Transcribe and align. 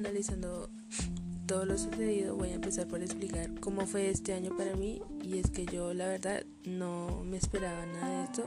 analizando 0.00 0.70
todo 1.46 1.66
lo 1.66 1.76
sucedido, 1.76 2.34
voy 2.36 2.50
a 2.50 2.54
empezar 2.54 2.88
por 2.88 3.02
explicar 3.02 3.50
cómo 3.60 3.86
fue 3.86 4.08
este 4.08 4.32
año 4.32 4.56
para 4.56 4.74
mí. 4.74 5.02
Y 5.22 5.38
es 5.38 5.50
que 5.50 5.66
yo, 5.66 5.92
la 5.92 6.08
verdad, 6.08 6.44
no 6.64 7.22
me 7.24 7.36
esperaba 7.36 7.84
nada 7.86 8.18
de 8.18 8.24
esto. 8.24 8.44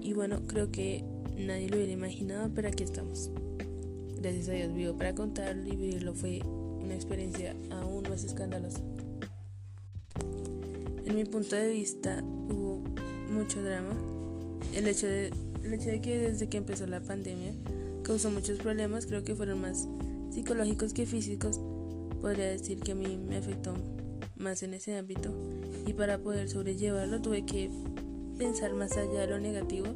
Y 0.00 0.12
bueno, 0.14 0.40
creo 0.48 0.72
que 0.72 1.04
nadie 1.36 1.68
lo 1.68 1.76
hubiera 1.76 1.92
imaginado, 1.92 2.50
pero 2.54 2.68
aquí 2.68 2.82
estamos. 2.82 3.30
Gracias 4.20 4.48
a 4.48 4.52
Dios 4.52 4.74
vivo 4.74 4.96
para 4.96 5.14
contarlo 5.14 5.66
y 5.66 5.76
vivirlo 5.76 6.14
fue 6.14 6.40
una 6.44 6.94
experiencia 6.94 7.54
aún 7.70 8.02
más 8.08 8.24
escandalosa. 8.24 8.80
En 11.04 11.14
mi 11.14 11.24
punto 11.24 11.54
de 11.54 11.70
vista 11.70 12.22
hubo 12.48 12.82
mucho 13.30 13.62
drama. 13.62 13.94
El 14.74 14.88
hecho 14.88 15.06
de, 15.06 15.32
el 15.62 15.74
hecho 15.74 15.90
de 15.90 16.00
que 16.00 16.18
desde 16.18 16.48
que 16.48 16.56
empezó 16.56 16.86
la 16.86 17.00
pandemia 17.00 17.52
causó 18.02 18.30
muchos 18.30 18.58
problemas, 18.58 19.06
creo 19.06 19.22
que 19.22 19.34
fueron 19.36 19.60
más 19.60 19.86
psicológicos 20.32 20.94
que 20.94 21.06
físicos. 21.06 21.60
Podría 22.20 22.46
decir 22.46 22.80
que 22.80 22.92
a 22.92 22.94
mí 22.94 23.16
me 23.16 23.36
afectó 23.36 23.74
más 24.36 24.62
en 24.62 24.74
ese 24.74 24.96
ámbito 24.96 25.30
y 25.86 25.92
para 25.92 26.18
poder 26.18 26.48
sobrellevarlo 26.48 27.20
tuve 27.20 27.44
que 27.44 27.70
pensar 28.38 28.74
más 28.74 28.96
allá 28.96 29.20
de 29.20 29.26
lo 29.26 29.38
negativo 29.38 29.86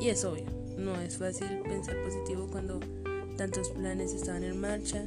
y 0.00 0.08
es 0.08 0.24
obvio, 0.24 0.44
no 0.76 1.00
es 1.00 1.16
fácil 1.18 1.60
pensar 1.62 1.96
positivo 2.02 2.48
cuando 2.50 2.80
tantos 3.36 3.70
planes 3.70 4.12
estaban 4.12 4.44
en 4.44 4.60
marcha 4.60 5.06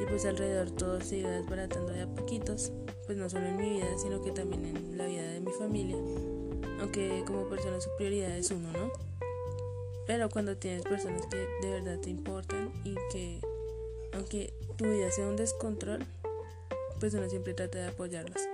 y 0.00 0.06
pues 0.06 0.24
alrededor 0.24 0.70
todo 0.70 1.00
se 1.00 1.18
iba 1.18 1.30
desbaratando 1.30 1.92
de 1.92 2.02
a 2.02 2.06
poquitos, 2.06 2.72
pues 3.06 3.18
no 3.18 3.28
solo 3.28 3.46
en 3.46 3.56
mi 3.56 3.70
vida, 3.70 3.86
sino 3.98 4.22
que 4.22 4.30
también 4.30 4.64
en 4.64 4.96
la 4.96 5.06
vida 5.06 5.22
de 5.22 5.40
mi 5.40 5.52
familia, 5.52 5.96
aunque 6.80 7.24
como 7.26 7.48
persona 7.48 7.80
su 7.80 7.90
prioridad 7.96 8.36
es 8.36 8.50
uno, 8.50 8.70
¿no? 8.72 8.90
Pero 10.06 10.30
cuando 10.30 10.56
tienes 10.56 10.82
personas 10.82 11.26
que 11.26 11.36
de 11.36 11.70
verdad 11.70 11.98
te 11.98 12.10
importan 12.10 12.70
y 12.84 12.94
que 13.12 13.40
aunque 14.12 14.52
tu 14.76 14.84
vida 14.84 15.10
sea 15.10 15.26
un 15.26 15.36
descontrol, 15.36 16.04
pues 17.00 17.14
uno 17.14 17.28
siempre 17.28 17.54
trata 17.54 17.78
de 17.78 17.88
apoyarlas. 17.88 18.48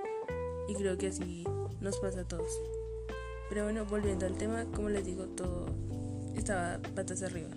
Y 0.68 0.74
creo 0.74 0.96
que 0.96 1.08
así 1.08 1.44
nos 1.80 1.98
pasa 1.98 2.20
a 2.20 2.28
todos. 2.28 2.60
Pero 3.48 3.64
bueno, 3.64 3.84
volviendo 3.84 4.26
al 4.26 4.36
tema, 4.36 4.64
como 4.74 4.88
les 4.88 5.04
digo, 5.04 5.24
todo 5.26 5.66
estaba 6.34 6.80
patas 6.94 7.22
arriba. 7.22 7.50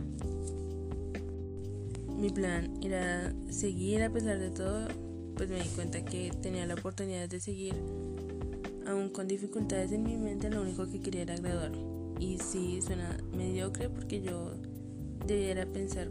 Mi 2.08 2.30
plan 2.30 2.80
era 2.84 3.34
seguir 3.50 4.04
a 4.04 4.10
pesar 4.10 4.40
de 4.40 4.50
todo, 4.50 4.88
pues 5.36 5.50
me 5.50 5.62
di 5.62 5.70
cuenta 5.70 6.04
que 6.04 6.32
tenía 6.42 6.66
la 6.66 6.74
oportunidad 6.74 7.30
de 7.30 7.40
seguir, 7.40 7.76
aún 8.88 9.10
con 9.10 9.28
dificultades 9.28 9.92
en 9.92 10.04
mi 10.04 10.18
mente, 10.18 10.50
lo 10.50 10.62
único 10.62 10.90
que 10.90 11.00
quería 11.00 11.22
era 11.22 11.36
graduarme. 11.38 11.78
Y 12.20 12.40
sí, 12.40 12.82
suena 12.82 13.18
mediocre 13.36 13.90
porque 13.90 14.22
yo 14.22 14.56
debiera 15.28 15.66
pensar 15.68 16.10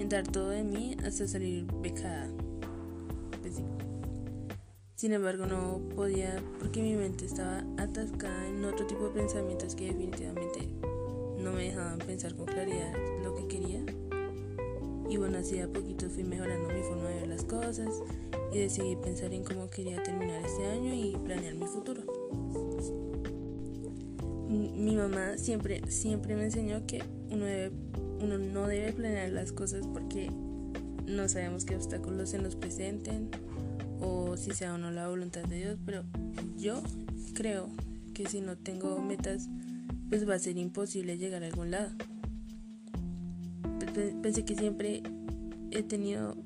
en 0.00 0.08
dar 0.08 0.26
todo 0.26 0.48
de 0.48 0.64
mí 0.64 0.96
hasta 1.04 1.28
salir 1.28 1.66
becada. 1.82 2.28
Pues. 3.42 3.60
Sin 4.96 5.12
embargo, 5.12 5.46
no 5.46 5.80
podía 5.94 6.42
porque 6.58 6.82
mi 6.82 6.94
mente 6.94 7.26
estaba 7.26 7.64
atascada 7.76 8.48
en 8.48 8.64
otro 8.64 8.86
tipo 8.86 9.04
de 9.04 9.10
pensamientos 9.10 9.74
que 9.74 9.86
definitivamente 9.86 10.68
no 11.38 11.52
me 11.52 11.64
dejaban 11.64 11.98
pensar 11.98 12.34
con 12.34 12.46
claridad 12.46 12.92
lo 13.22 13.34
que 13.34 13.46
quería. 13.46 13.80
Y 15.08 15.16
bueno, 15.16 15.38
así 15.38 15.58
a 15.60 15.68
poquito 15.68 16.08
fui 16.08 16.24
mejorando 16.24 16.68
mi 16.68 16.82
forma 16.82 17.08
de 17.08 17.14
ver 17.16 17.28
las 17.28 17.44
cosas 17.44 18.02
y 18.52 18.58
decidí 18.58 18.96
pensar 18.96 19.32
en 19.34 19.44
cómo 19.44 19.68
quería 19.68 20.02
terminar 20.02 20.44
este 20.44 20.64
año 20.66 20.94
y 20.94 21.16
planear 21.24 21.54
mi 21.54 21.66
futuro. 21.66 22.02
Mi 24.48 24.96
mamá 24.96 25.36
siempre, 25.36 25.82
siempre 25.90 26.36
me 26.36 26.44
enseñó 26.44 26.86
que 26.86 27.02
uno, 27.30 27.44
debe, 27.44 27.70
uno 28.20 28.38
no 28.38 28.66
debe 28.66 28.92
planear 28.92 29.30
las 29.30 29.52
cosas 29.52 29.86
porque 29.86 30.30
no 31.06 31.28
sabemos 31.28 31.64
qué 31.64 31.76
obstáculos 31.76 32.30
se 32.30 32.38
nos 32.38 32.56
presenten 32.56 33.30
o 34.00 34.36
si 34.36 34.52
sea 34.52 34.74
o 34.74 34.78
no 34.78 34.90
la 34.90 35.08
voluntad 35.08 35.42
de 35.44 35.56
Dios, 35.56 35.78
pero 35.84 36.04
yo 36.56 36.82
creo 37.34 37.68
que 38.14 38.26
si 38.26 38.40
no 38.40 38.56
tengo 38.56 39.00
metas, 39.00 39.48
pues 40.08 40.28
va 40.28 40.34
a 40.34 40.38
ser 40.38 40.56
imposible 40.56 41.18
llegar 41.18 41.42
a 41.42 41.46
algún 41.46 41.70
lado. 41.70 41.90
Pensé 44.22 44.44
que 44.44 44.54
siempre 44.54 45.02
he 45.70 45.82
tenido 45.82 46.36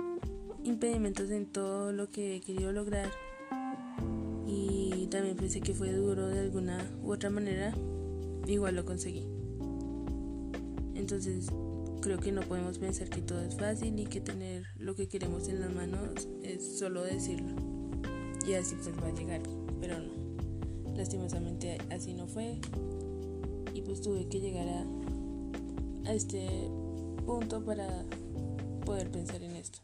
impedimentos 0.64 1.30
en 1.30 1.46
todo 1.46 1.92
lo 1.92 2.10
que 2.10 2.36
he 2.36 2.40
querido 2.40 2.72
lograr 2.72 3.10
y 4.46 5.06
también 5.10 5.36
pensé 5.36 5.60
que 5.60 5.74
fue 5.74 5.92
duro 5.92 6.28
de 6.28 6.40
alguna 6.40 6.78
u 7.02 7.12
otra 7.12 7.30
manera, 7.30 7.74
igual 8.46 8.76
lo 8.76 8.84
conseguí. 8.84 9.26
Entonces 11.04 11.48
creo 12.00 12.16
que 12.16 12.32
no 12.32 12.40
podemos 12.40 12.78
pensar 12.78 13.10
que 13.10 13.20
todo 13.20 13.42
es 13.42 13.56
fácil 13.56 14.00
y 14.00 14.06
que 14.06 14.22
tener 14.22 14.64
lo 14.78 14.94
que 14.94 15.06
queremos 15.06 15.48
en 15.48 15.60
las 15.60 15.70
manos 15.70 16.26
es 16.42 16.78
solo 16.78 17.02
decirlo. 17.02 17.50
Y 18.46 18.54
así 18.54 18.74
pues 18.82 18.96
va 18.96 19.08
a 19.08 19.12
llegar, 19.12 19.42
pero 19.82 19.98
no. 19.98 20.94
Lastimosamente 20.96 21.76
así 21.90 22.14
no 22.14 22.26
fue. 22.26 22.58
Y 23.74 23.82
pues 23.82 24.00
tuve 24.00 24.28
que 24.28 24.40
llegar 24.40 24.66
a, 24.66 26.08
a 26.08 26.14
este 26.14 26.70
punto 27.26 27.62
para 27.62 28.06
poder 28.86 29.10
pensar 29.10 29.42
en 29.42 29.56
esto. 29.56 29.80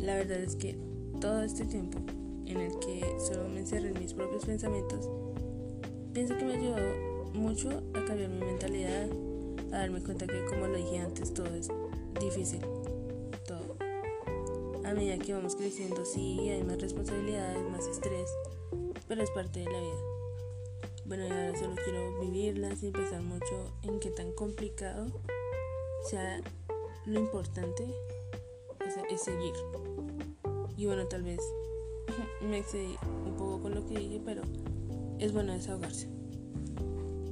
La 0.00 0.16
verdad 0.16 0.40
es 0.40 0.56
que 0.56 0.78
todo 1.20 1.42
este 1.42 1.66
tiempo 1.66 1.98
en 2.46 2.56
el 2.56 2.78
que 2.78 3.04
solo 3.18 3.46
me 3.50 3.60
encerré 3.60 3.88
en 3.88 4.00
mis 4.00 4.14
propios 4.14 4.46
pensamientos, 4.46 5.06
pienso 6.14 6.34
que 6.38 6.46
me 6.46 6.54
ayudado 6.54 7.26
mucho 7.34 7.68
a 7.92 8.06
cambiar 8.06 8.30
mi 8.30 8.40
mentalidad, 8.40 9.06
a 9.72 9.78
darme 9.78 10.02
cuenta 10.02 10.26
que 10.26 10.44
como 10.46 10.66
lo 10.66 10.76
dije 10.76 10.98
antes 10.98 11.32
todo 11.34 11.54
es 11.54 11.68
difícil, 12.20 12.60
todo. 13.46 13.76
A 14.84 14.94
medida 14.94 15.18
que 15.18 15.34
vamos 15.34 15.56
creciendo 15.56 16.04
sí 16.04 16.48
hay 16.48 16.62
más 16.62 16.80
responsabilidades, 16.80 17.70
más 17.70 17.86
estrés, 17.86 18.30
pero 19.06 19.22
es 19.22 19.30
parte 19.30 19.60
de 19.60 19.66
la 19.66 19.80
vida. 19.80 20.00
Bueno, 21.04 21.26
y 21.26 21.30
ahora 21.30 21.58
solo 21.58 21.74
quiero 21.84 22.20
vivirla 22.20 22.74
sin 22.76 22.92
pensar 22.92 23.22
mucho 23.22 23.72
en 23.82 23.98
qué 24.00 24.10
tan 24.10 24.32
complicado 24.32 25.06
sea 26.04 26.40
lo 27.06 27.18
importante 27.18 27.86
es 29.10 29.22
seguir. 29.22 29.54
Y 30.76 30.86
bueno, 30.86 31.06
tal 31.06 31.22
vez 31.22 31.40
me 32.40 32.58
excedí 32.58 32.96
un 33.24 33.34
poco 33.36 33.62
con 33.62 33.74
lo 33.74 33.86
que 33.86 33.98
dije, 33.98 34.20
pero 34.24 34.42
es 35.18 35.32
bueno 35.32 35.52
desahogarse. 35.52 36.17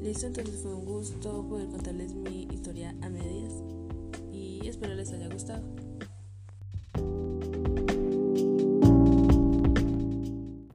Listo, 0.06 0.28
entonces 0.28 0.60
fue 0.62 0.72
un 0.72 0.84
gusto 0.84 1.44
poder 1.48 1.66
contarles 1.66 2.14
mi 2.14 2.46
historia 2.52 2.94
a 3.02 3.08
medias 3.08 3.52
y 4.32 4.60
espero 4.68 4.94
les 4.94 5.10
haya 5.10 5.28
gustado. 5.28 5.64